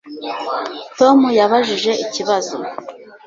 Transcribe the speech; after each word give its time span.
Tom 0.97 1.17
yabajije 1.39 1.91
ikibazo 2.05 2.55